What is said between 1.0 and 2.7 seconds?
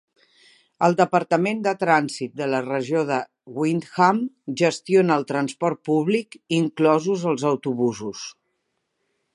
departament de trànsit de la